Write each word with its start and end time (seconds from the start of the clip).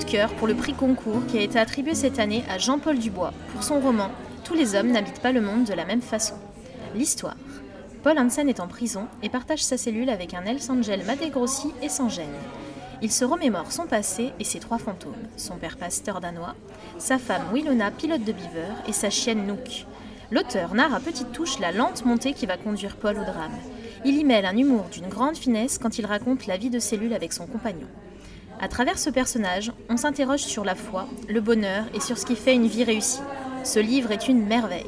cœur 0.00 0.32
pour 0.34 0.46
le 0.48 0.54
prix 0.54 0.72
concours 0.72 1.24
qui 1.28 1.38
a 1.38 1.42
été 1.42 1.58
attribué 1.58 1.94
cette 1.94 2.18
année 2.18 2.44
à 2.48 2.58
Jean-Paul 2.58 2.98
Dubois 2.98 3.32
pour 3.52 3.62
son 3.62 3.78
roman 3.78 4.10
Tous 4.44 4.54
les 4.54 4.74
hommes 4.74 4.90
n'habitent 4.90 5.20
pas 5.20 5.32
le 5.32 5.40
monde 5.40 5.64
de 5.64 5.74
la 5.74 5.84
même 5.84 6.00
façon. 6.00 6.34
L'histoire. 6.94 7.36
Paul 8.02 8.18
Hansen 8.18 8.48
est 8.48 8.60
en 8.60 8.66
prison 8.66 9.06
et 9.22 9.28
partage 9.28 9.62
sa 9.62 9.76
cellule 9.76 10.10
avec 10.10 10.34
un 10.34 10.44
Els 10.44 10.70
Angel 10.70 11.04
madégrossi 11.04 11.68
et 11.82 11.88
sans 11.88 12.08
gêne. 12.08 12.26
Il 13.02 13.12
se 13.12 13.24
remémore 13.24 13.70
son 13.70 13.86
passé 13.86 14.32
et 14.40 14.44
ses 14.44 14.60
trois 14.60 14.78
fantômes, 14.78 15.12
son 15.36 15.56
père 15.56 15.76
pasteur 15.76 16.20
danois, 16.20 16.54
sa 16.98 17.18
femme 17.18 17.52
Wilona, 17.52 17.90
pilote 17.90 18.24
de 18.24 18.32
beaver, 18.32 18.72
et 18.88 18.92
sa 18.92 19.10
chienne 19.10 19.46
Nook. 19.46 19.86
L'auteur 20.30 20.74
narre 20.74 20.94
à 20.94 21.00
petite 21.00 21.32
touche 21.32 21.58
la 21.58 21.72
lente 21.72 22.04
montée 22.04 22.32
qui 22.32 22.46
va 22.46 22.56
conduire 22.56 22.96
Paul 22.96 23.18
au 23.18 23.24
drame. 23.24 23.58
Il 24.04 24.16
y 24.16 24.24
mêle 24.24 24.46
un 24.46 24.56
humour 24.56 24.86
d'une 24.90 25.08
grande 25.08 25.36
finesse 25.36 25.78
quand 25.78 25.98
il 25.98 26.06
raconte 26.06 26.46
la 26.46 26.56
vie 26.56 26.70
de 26.70 26.78
cellule 26.78 27.12
avec 27.12 27.32
son 27.32 27.46
compagnon. 27.46 27.88
À 28.60 28.68
travers 28.68 28.98
ce 28.98 29.10
personnage, 29.10 29.72
on 29.88 29.96
s'interroge 29.96 30.40
sur 30.40 30.64
la 30.64 30.74
foi, 30.74 31.08
le 31.28 31.40
bonheur 31.40 31.84
et 31.94 32.00
sur 32.00 32.18
ce 32.18 32.26
qui 32.26 32.36
fait 32.36 32.54
une 32.54 32.68
vie 32.68 32.84
réussie. 32.84 33.20
Ce 33.64 33.78
livre 33.78 34.12
est 34.12 34.28
une 34.28 34.44
merveille. 34.44 34.86